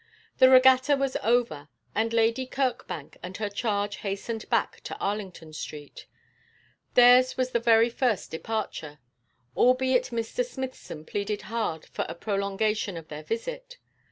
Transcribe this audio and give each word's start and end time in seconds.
The 0.39 0.49
regatta 0.49 0.95
was 0.95 1.15
over, 1.17 1.69
and 1.93 2.11
Lady 2.11 2.47
Kirkbank 2.47 3.17
and 3.21 3.37
her 3.37 3.49
charge 3.49 3.97
hastened 3.97 4.49
back 4.49 4.81
to 4.85 4.97
Arlington 4.97 5.53
Street. 5.53 6.07
Theirs 6.95 7.37
was 7.37 7.51
the 7.51 7.59
very 7.59 7.91
first 7.91 8.31
departure; 8.31 8.97
albeit 9.55 10.05
Mr. 10.05 10.43
Smithson 10.43 11.05
pleaded 11.05 11.43
hard 11.53 11.85
for 11.85 12.05
a 12.09 12.15
prolongation 12.15 12.97
of 12.97 13.09
their 13.09 13.21
visit. 13.21 13.77